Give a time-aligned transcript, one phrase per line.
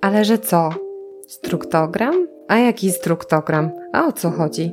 [0.00, 0.70] Ale że co?
[1.28, 2.26] Struktogram?
[2.48, 3.70] A jaki struktogram?
[3.92, 4.72] A o co chodzi?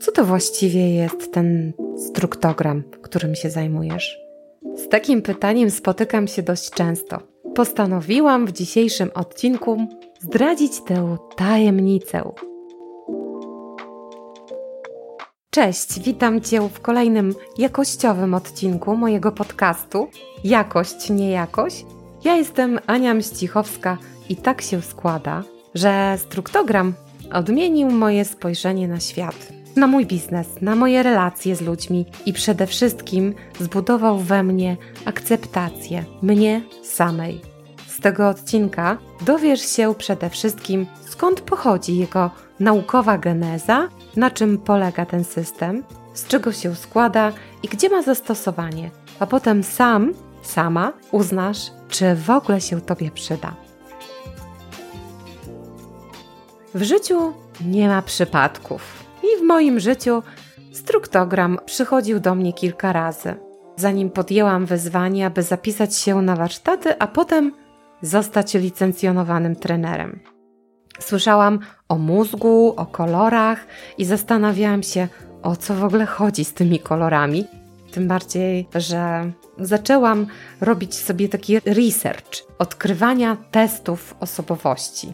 [0.00, 4.18] Co to właściwie jest ten struktogram, którym się zajmujesz?
[4.76, 7.18] Z takim pytaniem spotykam się dość często.
[7.54, 9.78] Postanowiłam w dzisiejszym odcinku
[10.20, 12.22] zdradzić tę tajemnicę.
[15.50, 20.08] Cześć, witam Cię w kolejnym jakościowym odcinku mojego podcastu
[20.44, 21.86] Jakość, nie jakość.
[22.24, 23.98] Ja jestem Ania Mścichowska
[24.28, 25.42] i tak się składa,
[25.74, 26.94] że struktogram
[27.32, 32.66] odmienił moje spojrzenie na świat, na mój biznes, na moje relacje z ludźmi i przede
[32.66, 37.40] wszystkim zbudował we mnie akceptację mnie samej.
[37.86, 42.30] Z tego odcinka dowiesz się przede wszystkim, skąd pochodzi jego
[42.60, 45.82] naukowa geneza, na czym polega ten system,
[46.14, 47.32] z czego się składa
[47.62, 53.54] i gdzie ma zastosowanie, a potem sam, sama uznasz, czy w ogóle się Tobie przyda.
[56.74, 57.32] W życiu
[57.64, 59.04] nie ma przypadków.
[59.22, 60.22] I w moim życiu
[60.72, 63.34] struktogram przychodził do mnie kilka razy,
[63.76, 67.52] zanim podjęłam wyzwanie, aby zapisać się na warsztaty, a potem
[68.02, 70.20] zostać licencjonowanym trenerem.
[70.98, 73.66] Słyszałam o mózgu, o kolorach
[73.98, 75.08] i zastanawiałam się,
[75.42, 77.44] o co w ogóle chodzi z tymi kolorami.
[77.92, 80.26] Tym bardziej, że zaczęłam
[80.60, 85.12] robić sobie taki research odkrywania testów osobowości.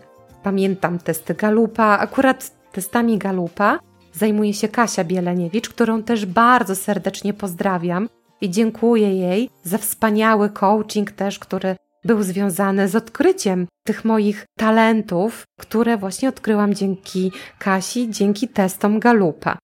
[0.48, 3.78] Pamiętam testy Galupa, akurat testami Galupa
[4.12, 8.08] zajmuje się Kasia Bieleniewicz, którą też bardzo serdecznie pozdrawiam
[8.40, 15.44] i dziękuję jej za wspaniały coaching też, który był związany z odkryciem tych moich talentów,
[15.60, 19.58] które właśnie odkryłam dzięki Kasi, dzięki testom Galupa.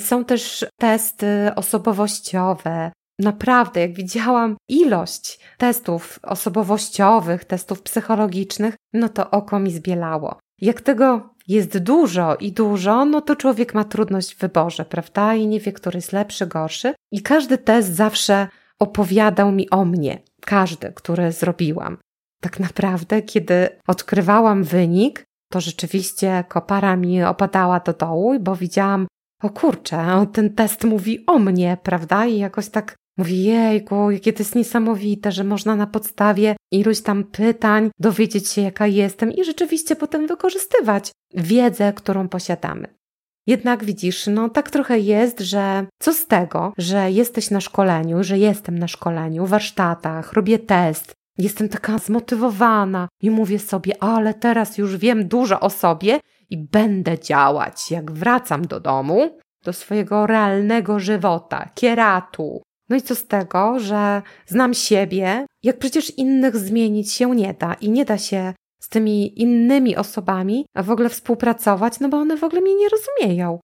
[0.00, 2.92] Są też testy osobowościowe.
[3.18, 10.38] Naprawdę, jak widziałam ilość testów osobowościowych, testów psychologicznych, no to oko mi zbielało.
[10.60, 15.34] Jak tego jest dużo i dużo, no to człowiek ma trudność w wyborze, prawda?
[15.34, 16.94] I nie wie, który jest lepszy, gorszy.
[17.12, 20.18] I każdy test zawsze opowiadał mi o mnie.
[20.40, 21.98] Każdy, który zrobiłam.
[22.40, 29.06] Tak naprawdę, kiedy odkrywałam wynik, to rzeczywiście kopara mi opadała do dołu, bo widziałam,
[29.42, 32.26] o kurczę, ten test mówi o mnie, prawda?
[32.26, 37.24] I jakoś tak Mówi, jejku, jakie to jest niesamowite, że można na podstawie iluś tam
[37.24, 42.98] pytań dowiedzieć się, jaka jestem i rzeczywiście potem wykorzystywać wiedzę, którą posiadamy.
[43.46, 48.38] Jednak widzisz, no tak trochę jest, że co z tego, że jesteś na szkoleniu, że
[48.38, 54.96] jestem na szkoleniu, warsztatach, robię test, jestem taka zmotywowana i mówię sobie, ale teraz już
[54.96, 56.20] wiem dużo o sobie
[56.50, 57.90] i będę działać.
[57.90, 64.22] Jak wracam do domu, do swojego realnego żywota, kieratu, no i co z tego, że
[64.46, 69.42] znam siebie, jak przecież innych zmienić się nie da i nie da się z tymi
[69.42, 73.60] innymi osobami w ogóle współpracować, no bo one w ogóle mnie nie rozumieją.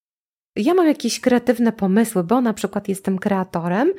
[0.56, 3.92] Ja mam jakieś kreatywne pomysły, bo na przykład jestem kreatorem,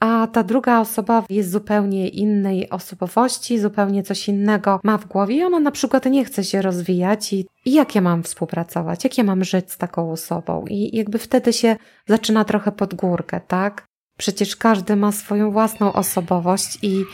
[0.00, 5.44] a ta druga osoba jest zupełnie innej osobowości, zupełnie coś innego ma w głowie i
[5.44, 9.24] ona na przykład nie chce się rozwijać i, i jak ja mam współpracować, jak ja
[9.24, 11.76] mam żyć z taką osobą i jakby wtedy się
[12.06, 13.86] zaczyna trochę pod górkę, tak?
[14.18, 17.04] Przecież każdy ma swoją własną osobowość i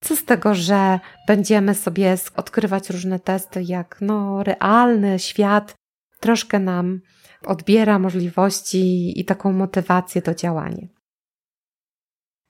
[0.00, 5.74] co z tego, że będziemy sobie odkrywać różne testy, jak no, realny świat
[6.20, 7.00] troszkę nam
[7.46, 10.86] odbiera możliwości i taką motywację do działania.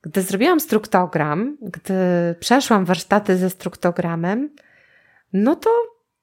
[0.02, 1.94] Gdy zrobiłam struktogram, gdy
[2.40, 4.54] przeszłam warsztaty ze struktogramem,
[5.32, 5.70] no to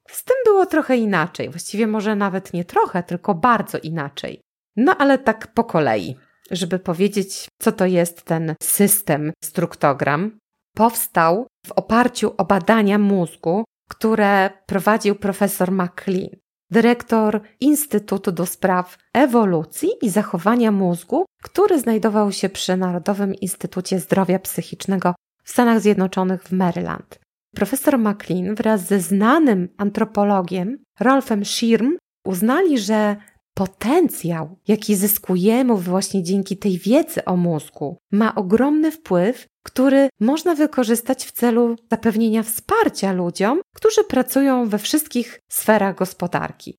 [0.08, 1.50] z tym było trochę inaczej.
[1.50, 4.41] Właściwie może nawet nie trochę, tylko bardzo inaczej.
[4.76, 6.16] No ale tak po kolei
[6.52, 10.38] żeby powiedzieć, co to jest ten system struktogram,
[10.76, 16.30] powstał w oparciu o badania mózgu, które prowadził profesor McLean,
[16.72, 24.40] dyrektor Instytutu do Spraw Ewolucji i Zachowania Mózgu, który znajdował się przy Narodowym Instytucie Zdrowia
[24.40, 27.20] Psychicznego w Stanach Zjednoczonych w Maryland.
[27.56, 33.16] Profesor McLean wraz ze znanym antropologiem Rolfem Schirm uznali, że
[33.53, 41.25] potencjał, jaki zyskujemy właśnie dzięki tej wiedzy o mózgu, ma ogromny wpływ, który można wykorzystać
[41.25, 46.78] w celu zapewnienia wsparcia ludziom, którzy pracują we wszystkich sferach gospodarki.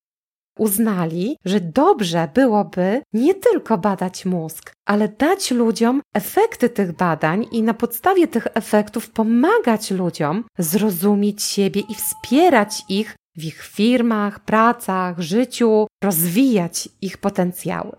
[0.58, 7.62] Uznali, że dobrze byłoby nie tylko badać mózg, ale dać ludziom efekty tych badań i
[7.62, 15.20] na podstawie tych efektów pomagać ludziom zrozumieć siebie i wspierać ich w ich firmach, pracach,
[15.20, 17.96] życiu, rozwijać ich potencjały.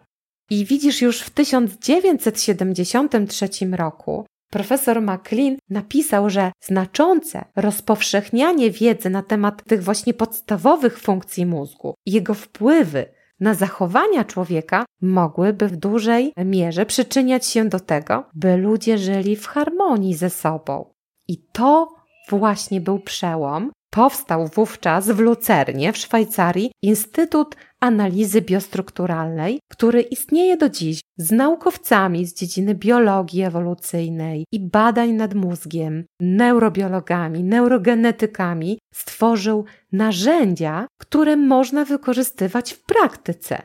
[0.50, 9.64] I widzisz, już w 1973 roku Profesor McLean napisał, że znaczące rozpowszechnianie wiedzy na temat
[9.64, 13.06] tych właśnie podstawowych funkcji mózgu i jego wpływy
[13.40, 19.48] na zachowania człowieka mogłyby w dużej mierze przyczyniać się do tego, by ludzie żyli w
[19.48, 20.94] harmonii ze sobą.
[21.28, 21.96] I to
[22.30, 23.72] właśnie był przełom.
[23.94, 32.26] Powstał wówczas w Lucernie w Szwajcarii Instytut Analizy Biostrukturalnej, który istnieje do dziś z naukowcami
[32.26, 42.74] z dziedziny biologii ewolucyjnej i badań nad mózgiem, neurobiologami, neurogenetykami, stworzył narzędzia, które można wykorzystywać
[42.74, 43.62] w praktyce.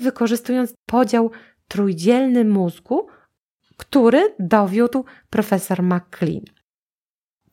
[0.00, 1.30] Wykorzystując podział
[1.68, 3.06] trójdzielny mózgu,
[3.76, 6.55] który dowiódł profesor McLean.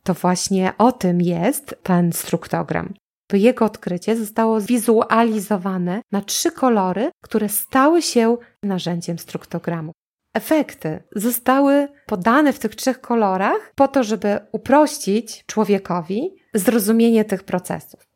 [0.04, 2.94] To właśnie o tym jest ten struktogram.
[3.28, 9.92] To jego odkrycie zostało zwizualizowane na trzy kolory, które stały się narzędziem struktogramu.
[10.34, 18.08] Efekty zostały podane w tych trzech kolorach po to, żeby uprościć człowiekowi zrozumienie tych procesów.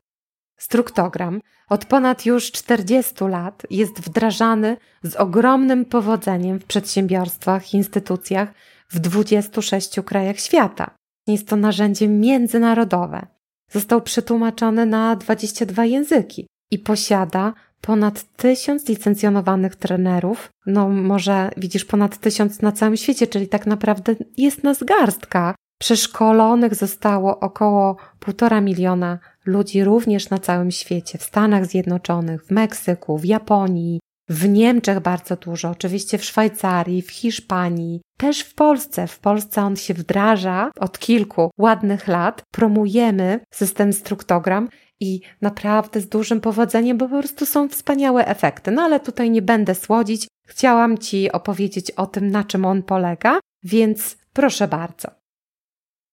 [0.57, 8.53] Struktogram od ponad już 40 lat jest wdrażany z ogromnym powodzeniem w przedsiębiorstwach instytucjach
[8.89, 10.96] w 26 krajach świata.
[11.27, 13.27] Jest to narzędzie międzynarodowe.
[13.71, 20.49] Został przetłumaczony na 22 języki i posiada ponad tysiąc licencjonowanych trenerów.
[20.65, 25.55] No, może widzisz ponad tysiąc na całym świecie, czyli tak naprawdę jest nas garstka.
[25.79, 33.17] Przeszkolonych zostało około półtora miliona ludzi również na całym świecie, w Stanach Zjednoczonych, w Meksyku,
[33.17, 39.07] w Japonii, w Niemczech bardzo dużo, oczywiście w Szwajcarii, w Hiszpanii, też w Polsce.
[39.07, 42.41] W Polsce on się wdraża od kilku ładnych lat.
[42.51, 44.69] Promujemy system struktogram
[44.99, 48.71] i naprawdę z dużym powodzeniem, bo po prostu są wspaniałe efekty.
[48.71, 50.27] No ale tutaj nie będę słodzić.
[50.47, 55.07] Chciałam Ci opowiedzieć o tym, na czym on polega, więc proszę bardzo.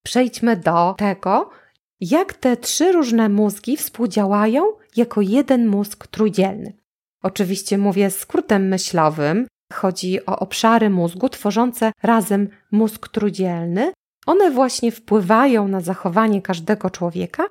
[0.05, 1.51] Przejdźmy do tego,
[2.01, 4.63] jak te trzy różne mózgi współdziałają
[4.97, 6.84] jako jeden mózg trójdzielny.
[7.25, 9.47] Oczywiście mówię skrótem myślowym.
[9.73, 13.93] Chodzi o obszary mózgu tworzące razem mózg trójdzielny.
[14.27, 17.45] One właśnie wpływają na zachowanie każdego człowieka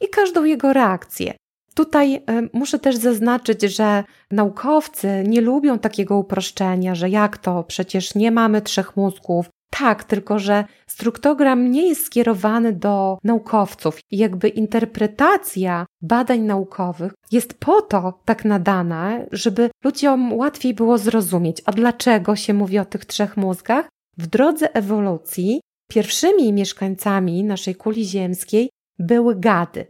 [0.00, 1.34] i każdą jego reakcję.
[1.74, 2.20] Tutaj y,
[2.52, 8.62] muszę też zaznaczyć, że naukowcy nie lubią takiego uproszczenia, że jak to, przecież nie mamy
[8.62, 17.12] trzech mózgów, tak, tylko że struktogram nie jest skierowany do naukowców jakby interpretacja badań naukowych
[17.32, 22.84] jest po to tak nadana, żeby ludziom łatwiej było zrozumieć, a dlaczego się mówi o
[22.84, 23.88] tych trzech mózgach.
[24.18, 29.86] W drodze ewolucji pierwszymi mieszkańcami naszej kuli ziemskiej były gady.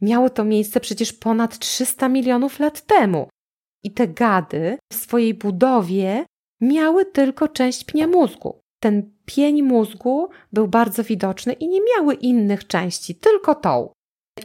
[0.00, 3.28] Miało to miejsce przecież ponad 300 milionów lat temu.
[3.84, 6.24] I te gady w swojej budowie
[6.60, 12.66] miały tylko część pnia mózgu ten pień mózgu był bardzo widoczny i nie miały innych
[12.66, 13.92] części, tylko tą.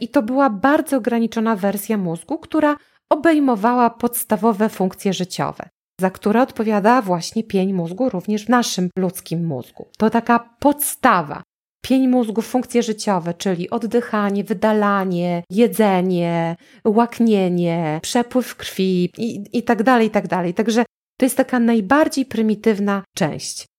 [0.00, 2.76] I to była bardzo ograniczona wersja mózgu, która
[3.10, 5.68] obejmowała podstawowe funkcje życiowe,
[6.00, 9.86] za które odpowiada właśnie pień mózgu również w naszym ludzkim mózgu.
[9.98, 11.42] To taka podstawa.
[11.84, 20.06] Pień mózgu, funkcje życiowe, czyli oddychanie, wydalanie, jedzenie, łaknienie, przepływ krwi i, i tak dalej,
[20.06, 20.54] i tak dalej.
[20.54, 20.84] Także
[21.18, 23.70] to jest taka najbardziej prymitywna część.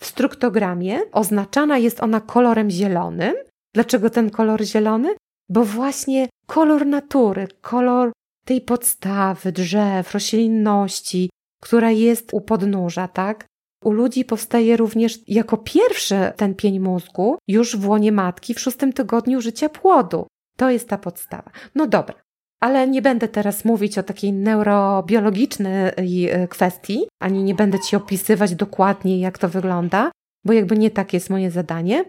[0.00, 3.34] W struktogramie oznaczana jest ona kolorem zielonym.
[3.74, 5.14] Dlaczego ten kolor zielony?
[5.48, 8.12] Bo właśnie kolor natury, kolor
[8.44, 11.30] tej podstawy, drzew, roślinności,
[11.62, 13.46] która jest u podnóża, tak?
[13.84, 18.92] U ludzi powstaje również jako pierwszy ten pień mózgu już w łonie matki w szóstym
[18.92, 20.26] tygodniu życia płodu.
[20.56, 21.50] To jest ta podstawa.
[21.74, 22.14] No dobra,
[22.60, 28.54] ale nie będę teraz mówić o takiej neurobiologicznej e, kwestii, ani nie będę Ci opisywać
[28.54, 30.10] dokładnie, jak to wygląda,
[30.44, 32.04] bo jakby nie tak jest moje zadanie.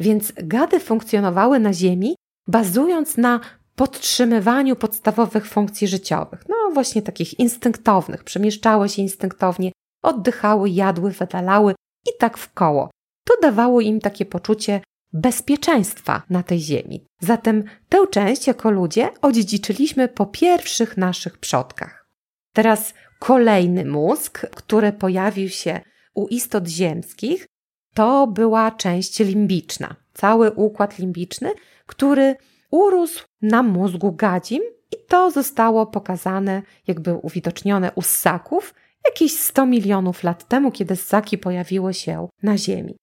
[0.00, 2.14] Więc gady funkcjonowały na Ziemi,
[2.46, 3.40] bazując na
[3.76, 11.74] podtrzymywaniu podstawowych funkcji życiowych, no właśnie takich instynktownych, przemieszczały się instynktownie, oddychały, jadły, wydalały
[12.06, 12.90] i tak w koło.
[13.24, 14.80] To dawało im takie poczucie
[15.12, 17.04] bezpieczeństwa na tej ziemi.
[17.20, 22.08] Zatem tę część jako ludzie odziedziczyliśmy po pierwszych naszych przodkach.
[22.52, 25.80] Teraz kolejny mózg, który pojawił się
[26.14, 27.46] u istot ziemskich,
[27.94, 31.52] to była część limbiczna, cały układ limbiczny,
[31.86, 32.36] który
[32.70, 34.62] urósł na mózgu gadzim
[34.92, 38.74] i to zostało pokazane, jakby uwidocznione u ssaków
[39.06, 42.96] jakieś 100 milionów lat temu, kiedy ssaki pojawiły się na Ziemi.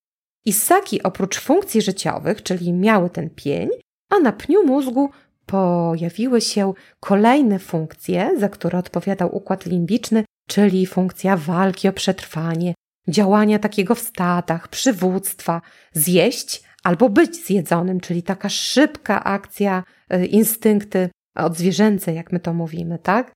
[0.45, 3.69] I ssaki oprócz funkcji życiowych, czyli miały ten pień,
[4.09, 5.09] a na pniu mózgu
[5.45, 12.73] pojawiły się kolejne funkcje, za które odpowiadał układ limbiczny, czyli funkcja walki o przetrwanie,
[13.07, 15.61] działania takiego w stadach, przywództwa,
[15.93, 19.83] zjeść albo być zjedzonym, czyli taka szybka akcja,
[20.13, 23.31] y, instynkty odzwierzęce, jak my to mówimy, tak?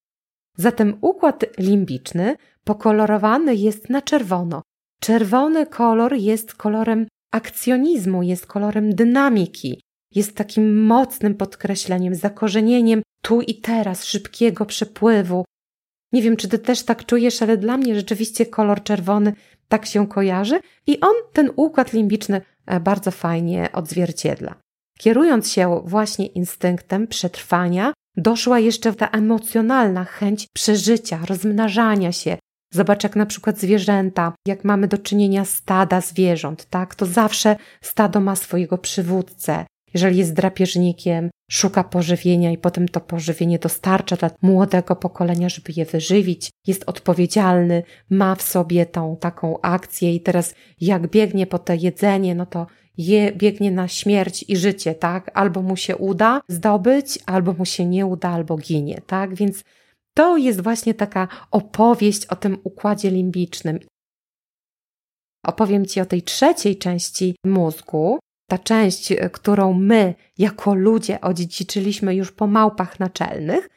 [0.58, 4.62] Zatem układ limbiczny pokolorowany jest na czerwono.
[5.00, 9.82] Czerwony kolor jest kolorem akcjonizmu, jest kolorem dynamiki,
[10.16, 15.46] jest takim mocnym podkreśleniem, zakorzenieniem tu i teraz, szybkiego przepływu.
[16.12, 19.34] Nie wiem, czy ty też tak czujesz, ale dla mnie rzeczywiście kolor czerwony
[19.68, 24.56] tak się kojarzy i on ten układ limbiczny e, bardzo fajnie odzwierciedla.
[24.98, 32.38] Kierując się właśnie instynktem przetrwania, doszła jeszcze ta emocjonalna chęć przeżycia, rozmnażania się.
[32.74, 36.96] Zobacz, jak na przykład zwierzęta, jak mamy do czynienia stada zwierząt, tak?
[36.96, 39.66] To zawsze stado ma swojego przywódcę.
[39.94, 45.86] Jeżeli jest drapieżnikiem, szuka pożywienia i potem to pożywienie dostarcza dla młodego pokolenia, żeby je
[45.86, 51.74] wyżywić, jest odpowiedzialny, ma w sobie tą taką akcję i teraz jak biegnie po to
[51.74, 55.32] jedzenie, no to je, biegnie na śmierć i życie, tak?
[55.34, 59.36] Albo mu się uda zdobyć, albo mu się nie uda, albo ginie, tak?
[59.36, 59.64] Więc
[60.20, 63.80] to jest właśnie taka opowieść o tym układzie limbicznym.
[65.46, 72.32] Opowiem Ci o tej trzeciej części mózgu, ta część, którą my jako ludzie odziedziczyliśmy już
[72.32, 73.70] po małpach naczelnych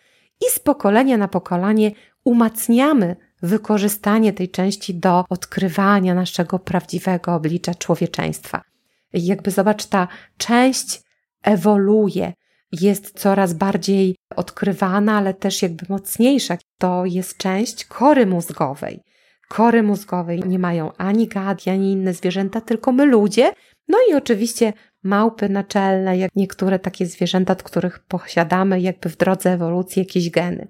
[0.47, 1.93] i z pokolenia na pokolenie
[2.25, 8.63] umacniamy wykorzystanie tej części do odkrywania naszego prawdziwego oblicza człowieczeństwa.
[9.13, 11.03] Jakby zobacz, ta część
[11.43, 12.33] ewoluuje,
[12.73, 16.57] jest coraz bardziej odkrywana, ale też jakby mocniejsza.
[16.79, 19.03] To jest część kory mózgowej.
[19.49, 23.53] Kory mózgowej nie mają ani gad, ani inne zwierzęta, tylko my ludzie.
[23.89, 29.53] No i oczywiście małpy naczelne, jak niektóre takie zwierzęta, od których posiadamy jakby w drodze
[29.53, 30.69] ewolucji jakieś geny.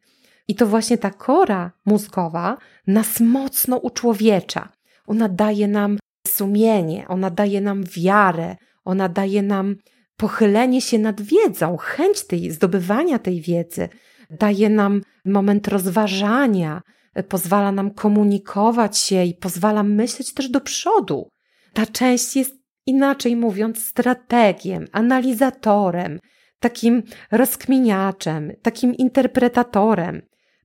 [0.49, 2.57] I to właśnie ta kora mózgowa
[2.87, 4.69] nas mocno uczłowiecza.
[5.07, 9.77] Ona daje nam sumienie, ona daje nam wiarę, ona daje nam
[10.23, 13.89] pochylenie się nad wiedzą, chęć tej zdobywania tej wiedzy,
[14.31, 16.83] daje nam moment rozważania,
[17.29, 21.29] pozwala nam komunikować się i pozwala myśleć też do przodu.
[21.73, 22.55] Ta część jest
[22.87, 26.19] inaczej mówiąc strategiem, analizatorem,
[26.61, 30.23] takim rozkminiaczem, takim interpretatorem,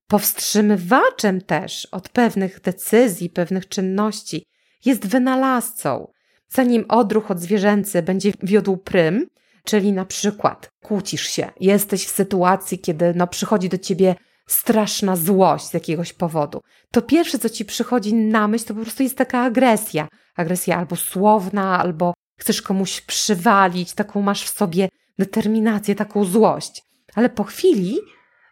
[0.08, 4.46] powstrzymywaczem też od pewnych decyzji, pewnych czynności,
[4.86, 6.08] jest wynalazcą.
[6.50, 9.28] Zanim odruch odzwierzęcy będzie wiódł prym,
[9.68, 14.16] czyli na przykład kłócisz się, jesteś w sytuacji, kiedy no, przychodzi do ciebie
[14.48, 19.04] straszna złość z jakiegoś powodu, to pierwsze, co ci przychodzi na myśl, to po prostu
[19.04, 20.08] jest taka agresja.
[20.36, 26.84] Agresja albo słowna, albo chcesz komuś przywalić, taką masz w sobie determinację, taką złość.
[27.16, 27.98] Ale po chwili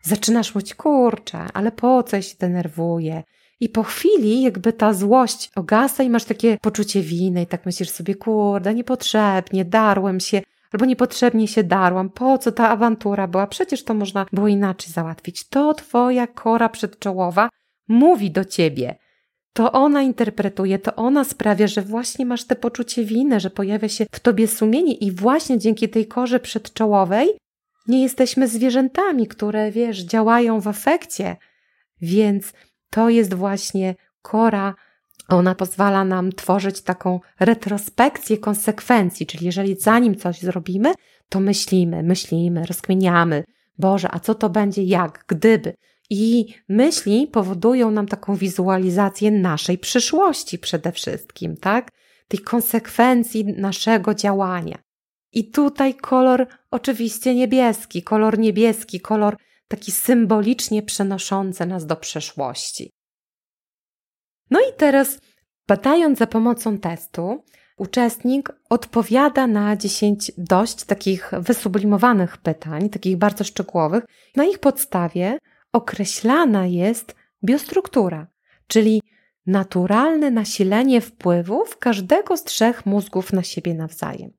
[0.04, 3.24] zaczynasz mówić, kurczę, ale po co się denerwuję?
[3.60, 7.90] I po chwili jakby ta złość ogasa i masz takie poczucie winy i tak myślisz
[7.90, 10.42] sobie, kurde, niepotrzebnie, darłem się,
[10.72, 15.48] albo niepotrzebnie się darłam, po co ta awantura była, przecież to można było inaczej załatwić.
[15.50, 17.50] To twoja kora przedczołowa
[17.88, 18.96] mówi do ciebie.
[19.54, 24.06] To ona interpretuje, to ona sprawia, że właśnie masz te poczucie winy, że pojawia się
[24.12, 27.30] w tobie sumienie i właśnie dzięki tej korze przedczołowej
[27.88, 31.38] nie jesteśmy zwierzętami, które, wiesz, działają w efekcie.
[32.02, 32.54] Więc
[32.90, 34.76] to jest właśnie kora.
[35.28, 40.94] Ona pozwala nam tworzyć taką retrospekcję konsekwencji, czyli jeżeli zanim coś zrobimy,
[41.30, 43.44] to myślimy, myślimy, rozkminiamy.
[43.78, 45.76] Boże, a co to będzie, jak, gdyby.
[46.10, 51.92] I myśli powodują nam taką wizualizację naszej przyszłości przede wszystkim, tak?
[52.28, 54.78] Tej konsekwencji naszego działania.
[55.34, 62.95] I tutaj kolor oczywiście niebieski, kolor niebieski, kolor taki symbolicznie przenoszący nas do przeszłości.
[64.52, 65.20] No i teraz,
[65.68, 67.44] badając za pomocą testu,
[67.78, 74.04] uczestnik odpowiada na 10 dość takich wysublimowanych pytań, takich bardzo szczegółowych.
[74.36, 75.38] Na ich podstawie
[75.74, 78.28] określana jest biostruktura,
[78.68, 79.02] czyli
[79.46, 84.32] naturalne nasilenie wpływów każdego z trzech mózgów na siebie nawzajem.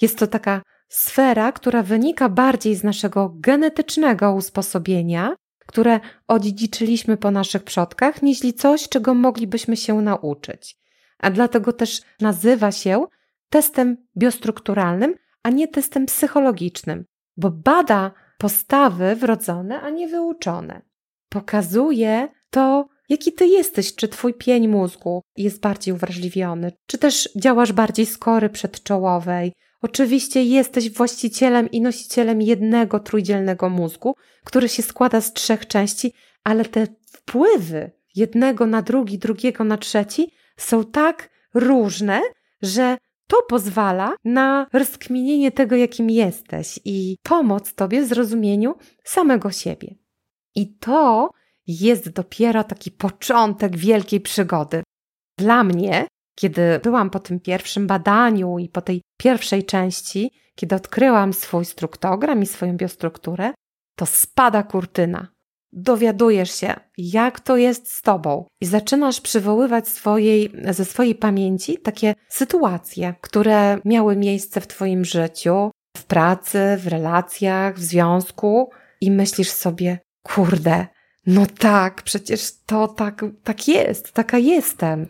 [0.00, 7.62] Jest to taka sfera, która wynika bardziej z naszego genetycznego usposobienia, które odziedziczyliśmy po naszych
[7.62, 10.78] przodkach, niż coś, czego moglibyśmy się nauczyć.
[11.18, 13.06] A dlatego też nazywa się
[13.50, 17.04] testem biostrukturalnym, a nie testem psychologicznym,
[17.36, 20.82] bo bada postawy wrodzone, a nie wyuczone.
[21.28, 27.72] Pokazuje to, jaki ty jesteś, czy twój pień mózgu jest bardziej uwrażliwiony, czy też działasz
[27.72, 29.52] bardziej z kory przedczołowej,
[29.84, 34.14] Oczywiście jesteś właścicielem i nosicielem jednego trójdzielnego mózgu,
[34.44, 36.12] który się składa z trzech części,
[36.44, 42.20] ale te wpływy jednego na drugi, drugiego na trzeci są tak różne,
[42.62, 42.98] że
[43.28, 48.74] to pozwala na rozkminienie tego, jakim jesteś i pomoc Tobie w zrozumieniu
[49.04, 49.94] samego siebie.
[50.54, 51.30] I to
[51.66, 54.82] jest dopiero taki początek wielkiej przygody.
[55.38, 61.32] Dla mnie, kiedy byłam po tym pierwszym badaniu i po tej pierwszej części, kiedy odkryłam
[61.32, 63.52] swój struktogram i swoją biostrukturę,
[63.96, 65.28] to spada kurtyna.
[65.72, 72.14] Dowiadujesz się, jak to jest z tobą, i zaczynasz przywoływać swojej, ze swojej pamięci takie
[72.28, 79.50] sytuacje, które miały miejsce w twoim życiu, w pracy, w relacjach, w związku, i myślisz
[79.50, 80.86] sobie, kurde,
[81.26, 85.06] no tak, przecież to tak, tak jest, taka jestem.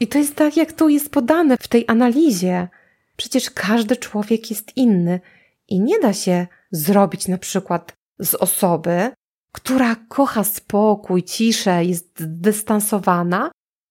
[0.00, 2.68] I to jest tak, jak tu jest podane w tej analizie.
[3.16, 5.20] Przecież każdy człowiek jest inny
[5.68, 9.10] i nie da się zrobić na przykład z osoby,
[9.52, 13.50] która kocha spokój, ciszę, jest dystansowana,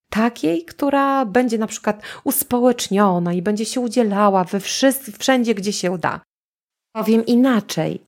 [0.10, 4.60] takiej, która będzie na przykład uspołeczniona i będzie się udzielała we
[5.20, 6.22] wszędzie, gdzie się da.
[6.96, 8.04] Powiem inaczej.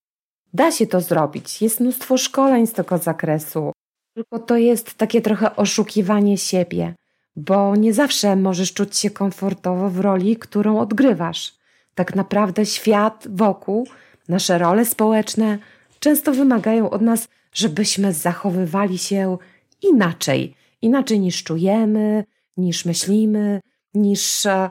[0.54, 1.62] Da się to zrobić.
[1.62, 3.72] Jest mnóstwo szkoleń z tego zakresu.
[4.16, 6.96] Tylko to jest takie trochę oszukiwanie siebie,
[7.40, 11.54] bo nie zawsze możesz czuć się komfortowo w roli, którą odgrywasz.
[11.96, 13.88] Tak naprawdę świat wokół,
[14.30, 15.58] nasze role społeczne
[16.00, 19.38] często wymagają od nas, żebyśmy zachowywali się
[19.82, 20.56] inaczej.
[20.82, 22.24] Inaczej niż czujemy,
[22.58, 23.62] niż myślimy,
[23.94, 24.70] niż e,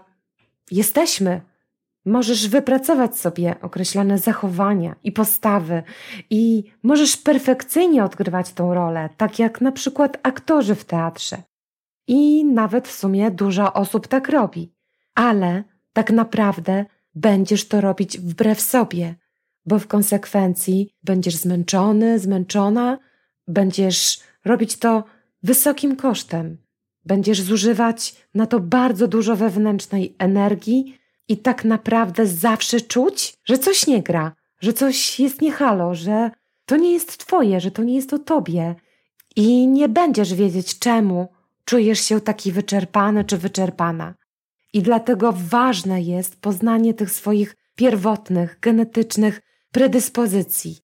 [0.70, 1.40] jesteśmy.
[2.04, 5.82] Możesz wypracować sobie określone zachowania i postawy,
[6.30, 11.42] i możesz perfekcyjnie odgrywać tą rolę, tak jak na przykład aktorzy w teatrze.
[12.08, 14.72] I nawet w sumie dużo osób tak robi.
[15.14, 16.84] Ale tak naprawdę
[17.14, 19.14] będziesz to robić wbrew sobie,
[19.66, 22.98] bo w konsekwencji będziesz zmęczony, zmęczona,
[23.48, 25.04] będziesz robić to
[25.42, 26.56] wysokim kosztem.
[27.04, 30.98] Będziesz zużywać na to bardzo dużo wewnętrznej energii
[31.28, 36.30] i tak naprawdę zawsze czuć, że coś nie gra, że coś jest niehalo, że
[36.66, 38.74] to nie jest twoje, że to nie jest o tobie.
[39.36, 41.28] I nie będziesz wiedzieć, czemu
[41.68, 44.14] czujesz się taki wyczerpany czy wyczerpana.
[44.72, 49.40] I dlatego ważne jest poznanie tych swoich pierwotnych, genetycznych
[49.72, 50.78] predyspozycji,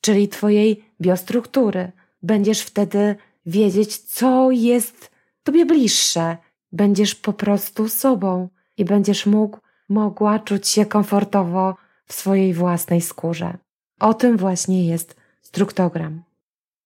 [0.00, 1.92] czyli Twojej biostruktury.
[2.22, 5.10] Będziesz wtedy wiedzieć, co jest
[5.42, 6.36] Tobie bliższe.
[6.72, 11.76] Będziesz po prostu sobą i będziesz mógł, mogła czuć się komfortowo
[12.06, 13.58] w swojej własnej skórze.
[13.98, 16.22] O tym właśnie jest struktogram.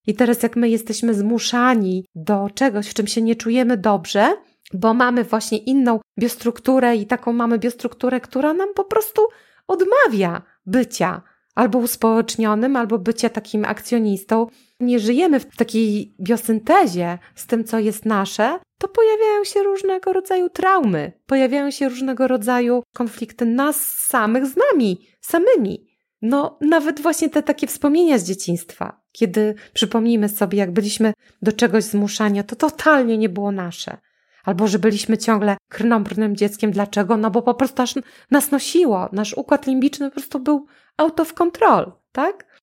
[0.06, 4.36] I teraz, jak my jesteśmy zmuszani do czegoś, w czym się nie czujemy dobrze,
[4.72, 9.22] bo mamy właśnie inną biostrukturę i taką mamy biostrukturę, która nam po prostu
[9.68, 11.22] odmawia bycia
[11.54, 14.46] albo uspołecznionym, albo bycia takim akcjonistą.
[14.80, 20.48] Nie żyjemy w takiej biosyntezie z tym, co jest nasze, to pojawiają się różnego rodzaju
[20.50, 25.86] traumy, pojawiają się różnego rodzaju konflikty nas samych z nami, samymi.
[26.22, 31.84] No, nawet właśnie te takie wspomnienia z dzieciństwa, kiedy przypomnimy sobie, jak byliśmy do czegoś
[31.84, 33.96] zmuszani, to totalnie nie było nasze.
[34.44, 36.70] Albo że byliśmy ciągle krnąbrnym dzieckiem.
[36.70, 37.16] Dlaczego?
[37.16, 37.94] No bo po prostu aż
[38.30, 39.08] nas nosiło.
[39.12, 42.60] Nasz układ limbiczny po prostu był out of control, tak?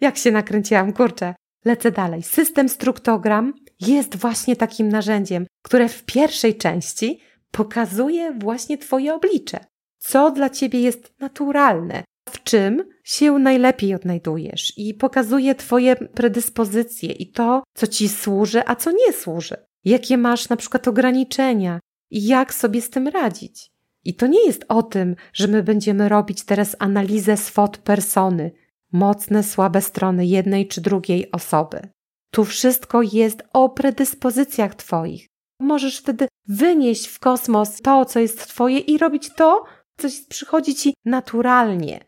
[0.00, 1.34] Jak się nakręciłam, kurczę.
[1.64, 2.22] Lecę dalej.
[2.22, 9.58] System struktogram jest właśnie takim narzędziem, które w pierwszej części pokazuje właśnie Twoje oblicze.
[9.98, 17.30] Co dla Ciebie jest naturalne, w czym się najlepiej odnajdujesz i pokazuje Twoje predyspozycje i
[17.30, 19.56] to, co Ci służy, a co nie służy.
[19.84, 23.70] Jakie masz na przykład ograniczenia i jak sobie z tym radzić.
[24.04, 28.52] I to nie jest o tym, że my będziemy robić teraz analizę swot persony,
[28.92, 31.88] mocne, słabe strony jednej czy drugiej osoby.
[32.30, 35.26] Tu wszystko jest o predyspozycjach Twoich.
[35.60, 39.64] Możesz wtedy wynieść w kosmos to, co jest Twoje i robić to,
[39.98, 42.04] co przychodzi Ci naturalnie,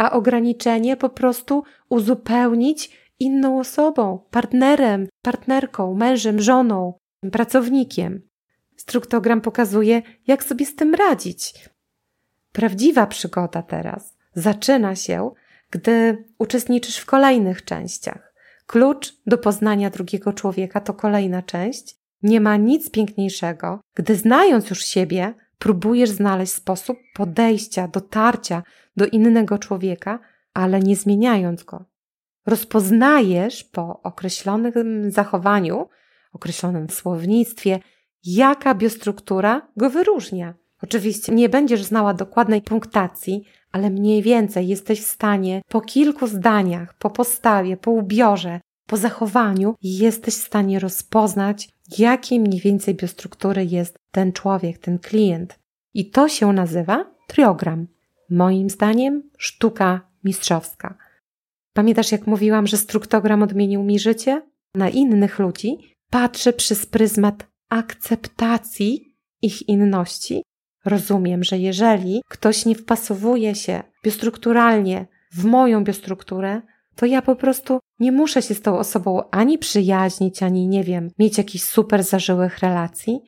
[0.00, 6.94] a ograniczenie po prostu uzupełnić inną osobą, partnerem, partnerką, mężem, żoną,
[7.32, 8.22] pracownikiem.
[8.76, 11.68] Struktogram pokazuje, jak sobie z tym radzić.
[12.52, 15.30] Prawdziwa przygoda teraz zaczyna się,
[15.70, 18.34] gdy uczestniczysz w kolejnych częściach.
[18.66, 21.96] Klucz do poznania drugiego człowieka to kolejna część.
[22.22, 28.62] Nie ma nic piękniejszego, gdy znając już siebie, próbujesz znaleźć sposób podejścia, dotarcia
[29.00, 30.18] do innego człowieka,
[30.54, 31.84] ale nie zmieniając go.
[32.46, 35.88] Rozpoznajesz po określonym zachowaniu,
[36.32, 37.78] określonym słownictwie,
[38.24, 40.54] jaka biostruktura go wyróżnia.
[40.82, 46.94] Oczywiście nie będziesz znała dokładnej punktacji, ale mniej więcej jesteś w stanie po kilku zdaniach,
[46.94, 53.98] po postawie, po ubiorze, po zachowaniu, jesteś w stanie rozpoznać, jakiej mniej więcej biostruktury jest
[54.10, 55.58] ten człowiek, ten klient.
[55.94, 57.86] I to się nazywa triogram.
[58.30, 60.98] Moim zdaniem sztuka mistrzowska.
[61.72, 64.42] Pamiętasz, jak mówiłam, że struktogram odmienił mi życie?
[64.74, 65.78] Na innych ludzi
[66.10, 70.42] patrzę przez pryzmat akceptacji ich inności.
[70.84, 76.62] Rozumiem, że jeżeli ktoś nie wpasowuje się biostrukturalnie w moją biostrukturę,
[76.96, 81.10] to ja po prostu nie muszę się z tą osobą ani przyjaźnić, ani nie wiem,
[81.18, 83.20] mieć jakichś super zażyłych relacji,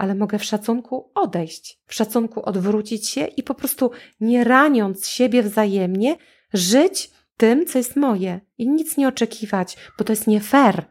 [0.00, 5.42] ale mogę w szacunku odejść, w szacunku odwrócić się i po prostu nie raniąc siebie
[5.42, 6.16] wzajemnie,
[6.52, 10.84] żyć tym, co jest moje i nic nie oczekiwać, bo to jest nie fair.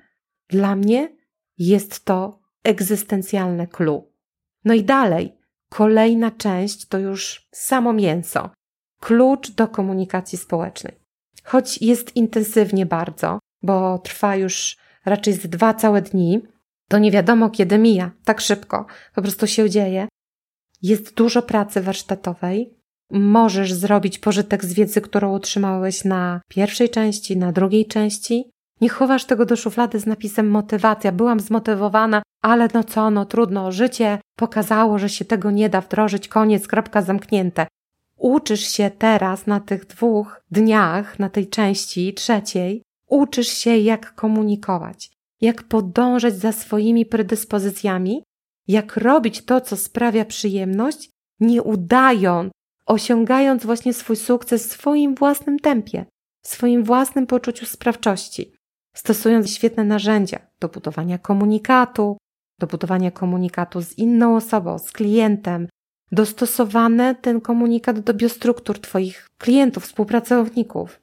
[0.50, 1.10] Dla mnie
[1.58, 4.12] jest to egzystencjalne clue.
[4.66, 5.38] No i dalej,
[5.70, 8.50] kolejna część to już samo mięso.
[9.00, 10.96] Klucz do komunikacji społecznej.
[11.44, 16.42] Choć jest intensywnie bardzo, bo trwa już raczej z dwa całe dni,
[16.90, 20.08] to nie wiadomo kiedy mija, tak szybko, po prostu się dzieje.
[20.82, 22.74] Jest dużo pracy warsztatowej.
[23.12, 28.50] Możesz zrobić pożytek z wiedzy, którą otrzymałeś na pierwszej części, na drugiej części.
[28.82, 31.12] Nie chowasz tego do szuflady z napisem motywacja.
[31.12, 33.72] Byłam zmotywowana, ale no co, no trudno.
[33.72, 36.28] Życie pokazało, że się tego nie da wdrożyć.
[36.28, 37.68] Koniec, kropka zamknięte.
[38.18, 45.19] Uczysz się teraz na tych dwóch dniach, na tej części trzeciej, uczysz się jak komunikować
[45.42, 48.24] jak podążać za swoimi predyspozycjami,
[48.68, 52.52] jak robić to, co sprawia przyjemność, nie udając,
[52.86, 56.06] osiągając właśnie swój sukces w swoim własnym tempie,
[56.44, 58.54] w swoim własnym poczuciu sprawczości,
[58.96, 62.18] stosując świetne narzędzia do budowania komunikatu,
[62.60, 65.68] do budowania komunikatu z inną osobą, z klientem,
[66.12, 71.00] dostosowane ten komunikat do biostruktur Twoich klientów, współpracowników.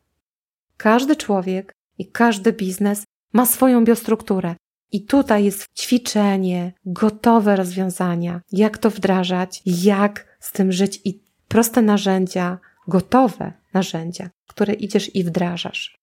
[0.76, 3.04] Każdy człowiek i każdy biznes
[3.36, 4.54] ma swoją biostrukturę.
[4.92, 11.82] I tutaj jest ćwiczenie, gotowe rozwiązania, jak to wdrażać, jak z tym żyć i proste
[11.82, 15.98] narzędzia, gotowe narzędzia, które idziesz i wdrażasz.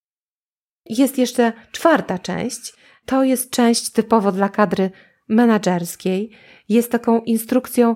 [0.86, 2.74] Jest jeszcze czwarta część.
[3.06, 4.92] To jest część typowo dla kadry
[5.30, 6.32] menedżerskiej.
[6.70, 7.96] Jest taką instrukcją,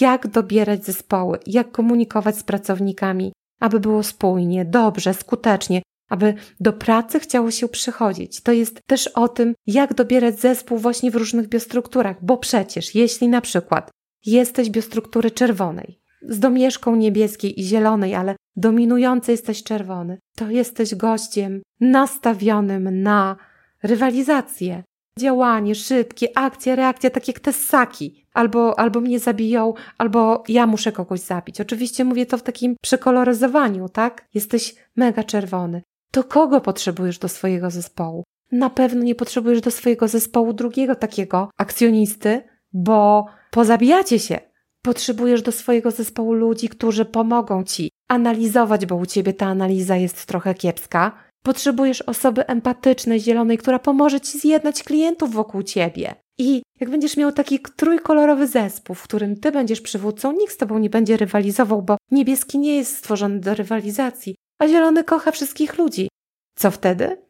[0.00, 7.20] jak dobierać zespoły, jak komunikować z pracownikami, aby było spójnie, dobrze, skutecznie, aby do pracy
[7.20, 8.40] chciało się przychodzić.
[8.40, 13.28] To jest też o tym, jak dobierać zespół właśnie w różnych biostrukturach, bo przecież jeśli
[13.28, 13.90] na przykład
[14.26, 21.62] jesteś biostruktury czerwonej, z domieszką niebieskiej i zielonej, ale dominujący jesteś czerwony, to jesteś gościem
[21.80, 23.36] nastawionym na
[23.82, 24.82] rywalizację.
[25.18, 28.24] Działanie, szybkie, akcja, reakcja, tak jak te ssaki.
[28.34, 31.60] Albo, albo mnie zabiją, albo ja muszę kogoś zabić.
[31.60, 34.28] Oczywiście mówię to w takim przekoloryzowaniu, tak?
[34.34, 38.24] Jesteś mega czerwony to kogo potrzebujesz do swojego zespołu?
[38.52, 42.42] Na pewno nie potrzebujesz do swojego zespołu drugiego takiego akcjonisty,
[42.72, 44.38] bo pozabijacie się.
[44.82, 50.26] Potrzebujesz do swojego zespołu ludzi, którzy pomogą ci analizować, bo u ciebie ta analiza jest
[50.26, 51.12] trochę kiepska.
[51.42, 56.14] Potrzebujesz osoby empatycznej, zielonej, która pomoże ci zjednać klientów wokół ciebie.
[56.38, 60.78] I jak będziesz miał taki trójkolorowy zespół, w którym ty będziesz przywódcą, nikt z tobą
[60.78, 66.08] nie będzie rywalizował, bo niebieski nie jest stworzony do rywalizacji a zielony kocha wszystkich ludzi.
[66.54, 67.22] Co wtedy?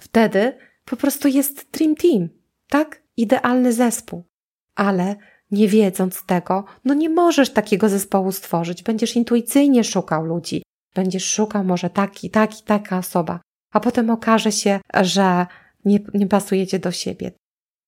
[0.00, 2.28] Wtedy po prostu jest Dream Team,
[2.68, 3.02] tak?
[3.16, 4.24] Idealny zespół.
[4.74, 5.16] Ale
[5.50, 8.82] nie wiedząc tego, no nie możesz takiego zespołu stworzyć.
[8.82, 10.62] Będziesz intuicyjnie szukał ludzi.
[10.94, 13.40] Będziesz szukał może taki, taki, taka osoba,
[13.72, 15.46] a potem okaże się, że
[15.84, 17.32] nie, nie pasujecie do siebie.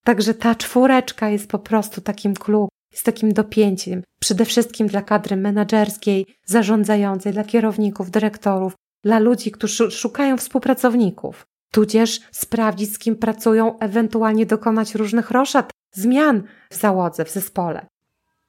[0.04, 4.02] Także ta czwóreczka jest po prostu takim clue, jest takim dopięciem.
[4.20, 12.20] Przede wszystkim dla kadry menedżerskiej, zarządzającej, dla kierowników, dyrektorów, dla ludzi, którzy szukają współpracowników, tudzież
[12.32, 17.86] sprawdzić, z kim pracują, ewentualnie dokonać różnych roszad, zmian w załodze, w zespole.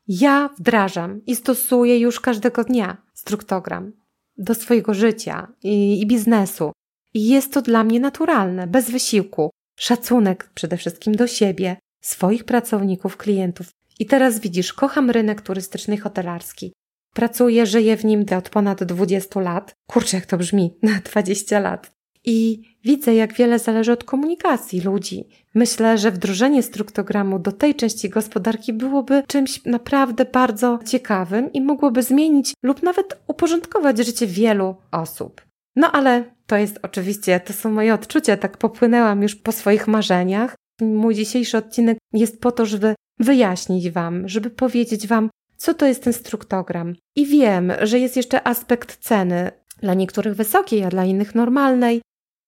[0.07, 3.91] Ja wdrażam i stosuję już każdego dnia struktogram
[4.37, 6.71] do swojego życia i, i biznesu.
[7.13, 9.49] I jest to dla mnie naturalne, bez wysiłku.
[9.79, 13.69] Szacunek przede wszystkim do siebie, swoich pracowników, klientów.
[13.99, 16.73] I teraz widzisz, kocham rynek turystyczny i hotelarski.
[17.15, 19.75] Pracuję, żyję w nim od ponad 20 lat.
[19.87, 21.91] Kurczę, jak to brzmi, na 20 lat.
[22.23, 25.29] I widzę, jak wiele zależy od komunikacji ludzi.
[25.53, 32.03] Myślę, że wdrożenie struktogramu do tej części gospodarki byłoby czymś naprawdę bardzo ciekawym i mogłoby
[32.03, 35.41] zmienić lub nawet uporządkować życie wielu osób.
[35.75, 40.55] No ale to jest oczywiście, to są moje odczucia, tak popłynęłam już po swoich marzeniach.
[40.81, 46.03] Mój dzisiejszy odcinek jest po to, żeby wyjaśnić Wam, żeby powiedzieć Wam, co to jest
[46.03, 46.95] ten struktogram.
[47.15, 52.01] I wiem, że jest jeszcze aspekt ceny, dla niektórych wysokiej, a dla innych normalnej.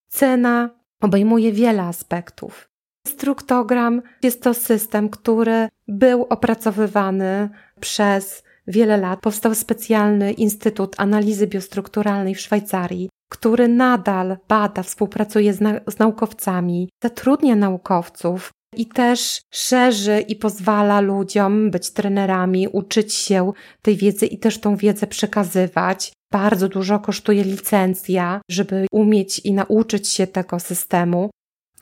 [0.09, 0.69] Cena
[1.01, 2.69] obejmuje wiele aspektów.
[3.07, 9.19] Struktogram jest to system, który był opracowywany przez wiele lat.
[9.19, 16.89] Powstał specjalny Instytut Analizy Biostrukturalnej w Szwajcarii, który nadal bada, współpracuje z, na z naukowcami,
[17.03, 24.37] zatrudnia naukowców i też szerzy i pozwala ludziom być trenerami, uczyć się tej wiedzy i
[24.37, 26.13] też tą wiedzę przekazywać.
[26.31, 31.29] Bardzo dużo kosztuje licencja, żeby umieć i nauczyć się tego systemu.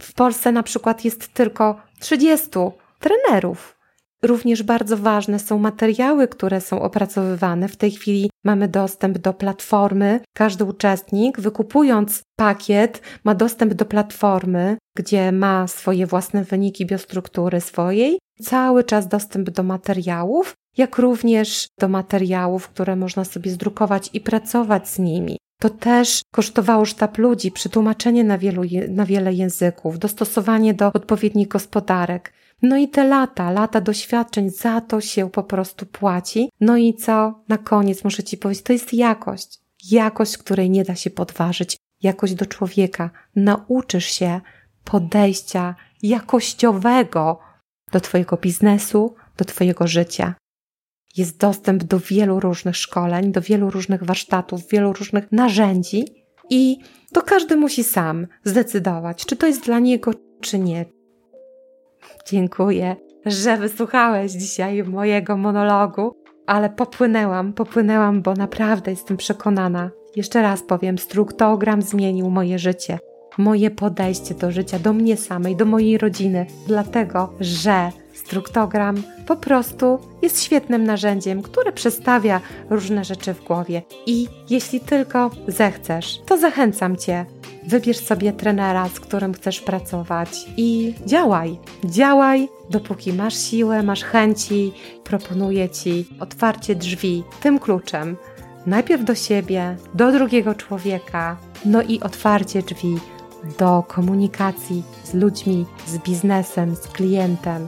[0.01, 2.49] W Polsce na przykład jest tylko 30
[2.99, 3.74] trenerów.
[4.23, 7.67] Również bardzo ważne są materiały, które są opracowywane.
[7.67, 10.19] W tej chwili mamy dostęp do platformy.
[10.33, 18.19] Każdy uczestnik, wykupując pakiet, ma dostęp do platformy, gdzie ma swoje własne wyniki biostruktury swojej,
[18.41, 24.89] cały czas dostęp do materiałów, jak również do materiałów, które można sobie zdrukować i pracować
[24.89, 25.37] z nimi.
[25.61, 32.33] To też kosztowało sztab ludzi, przetłumaczenie na, wielu, na wiele języków, dostosowanie do odpowiednich gospodarek.
[32.61, 36.49] No i te lata, lata doświadczeń, za to się po prostu płaci.
[36.59, 37.43] No i co?
[37.47, 39.59] Na koniec muszę Ci powiedzieć, to jest jakość.
[39.91, 41.77] Jakość, której nie da się podważyć.
[42.01, 43.09] Jakość do człowieka.
[43.35, 44.41] Nauczysz się
[44.83, 47.39] podejścia jakościowego
[47.91, 50.35] do Twojego biznesu, do Twojego życia.
[51.17, 56.05] Jest dostęp do wielu różnych szkoleń, do wielu różnych warsztatów, wielu różnych narzędzi
[56.49, 56.77] i
[57.13, 60.85] to każdy musi sam zdecydować, czy to jest dla niego, czy nie.
[62.25, 66.15] Dziękuję, że wysłuchałeś dzisiaj mojego monologu,
[66.47, 69.91] ale popłynęłam, popłynęłam, bo naprawdę jestem przekonana.
[70.15, 72.99] Jeszcze raz powiem, struktogram zmienił moje życie,
[73.37, 79.99] moje podejście do życia, do mnie samej, do mojej rodziny, dlatego że struktogram po prostu
[80.25, 83.81] jest świetnym narzędziem, które przestawia różne rzeczy w głowie.
[84.05, 87.25] I jeśli tylko zechcesz, to zachęcam Cię
[87.67, 91.59] Wybierz sobie trenera, z którym chcesz pracować i działaj.
[91.83, 94.73] Działaj, dopóki masz siłę, masz chęci.
[95.03, 98.17] Proponuję ci otwarcie drzwi tym kluczem.
[98.65, 102.97] Najpierw do siebie, do drugiego człowieka, no i otwarcie drzwi
[103.59, 107.67] do komunikacji z ludźmi, z biznesem, z klientem.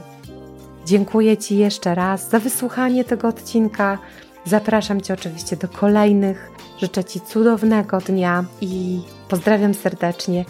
[0.88, 3.98] Dziękuję Ci jeszcze raz za wysłuchanie tego odcinka.
[4.44, 6.50] Zapraszam Cię oczywiście do kolejnych.
[6.78, 10.44] Życzę Ci cudownego dnia i pozdrawiam serdecznie.